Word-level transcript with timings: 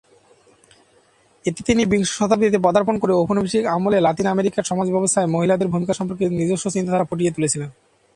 এতে 1.45 1.61
তিনি 1.63 1.81
বিংশ 1.85 2.09
শতাব্দীতে 2.17 2.59
পদার্পণ 2.63 2.95
করে 2.99 3.13
ঔপনিবেশিক 3.13 3.63
আমলে 3.75 3.97
লাতিন 4.01 4.27
আমেরিকার 4.27 4.69
সমাজব্যবস্থায় 4.69 5.31
মহিলাদের 5.33 5.71
ভূমিকা 5.73 5.93
সম্পর্কে 5.99 6.25
নিজস্ব 6.39 6.65
চিন্তাধারা 6.69 7.07
ফুটিয়ে 7.09 7.35
তুলেছিলেন। 7.35 7.69